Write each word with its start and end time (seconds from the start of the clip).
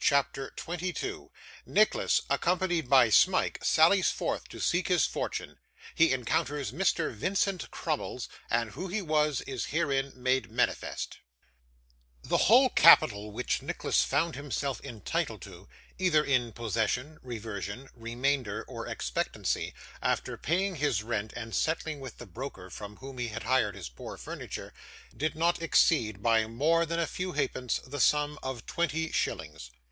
CHAPTER 0.03 0.51
22 0.55 1.29
Nicholas, 1.63 2.21
accompanied 2.27 2.89
by 2.89 3.09
Smike, 3.09 3.59
sallies 3.63 4.09
forth 4.09 4.47
to 4.47 4.59
seek 4.59 4.87
his 4.87 5.05
Fortune. 5.05 5.59
He 5.93 6.11
encounters 6.11 6.71
Mr. 6.71 7.13
Vincent 7.13 7.69
Crummles; 7.69 8.27
and 8.49 8.71
who 8.71 8.87
he 8.87 9.03
was, 9.03 9.41
is 9.41 9.65
herein 9.67 10.11
made 10.15 10.49
manifest 10.49 11.19
The 12.23 12.45
whole 12.49 12.69
capital 12.71 13.31
which 13.31 13.61
Nicholas 13.61 14.01
found 14.03 14.35
himself 14.35 14.81
entitled 14.83 15.43
to, 15.43 15.69
either 15.99 16.25
in 16.25 16.51
possession, 16.51 17.19
reversion, 17.21 17.87
remainder, 17.93 18.65
or 18.67 18.87
expectancy, 18.87 19.71
after 20.01 20.35
paying 20.35 20.77
his 20.77 21.03
rent 21.03 21.31
and 21.35 21.53
settling 21.53 21.99
with 21.99 22.17
the 22.17 22.25
broker 22.25 22.71
from 22.71 22.95
whom 22.97 23.19
he 23.19 23.27
had 23.27 23.43
hired 23.43 23.75
his 23.75 23.87
poor 23.89 24.17
furniture, 24.17 24.73
did 25.15 25.35
not 25.35 25.61
exceed, 25.61 26.23
by 26.23 26.47
more 26.47 26.87
than 26.87 26.97
a 26.99 27.05
few 27.05 27.33
halfpence, 27.33 27.77
the 27.85 27.99
sum 27.99 28.39
of 28.41 28.65
twenty 28.65 29.11
shillings. 29.11 29.69